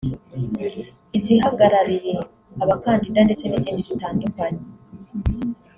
izihagarariye 1.17 2.13
abakandida 2.63 3.19
ndetse 3.27 3.45
n’izindi 3.47 3.81
zitandukanye 3.89 4.61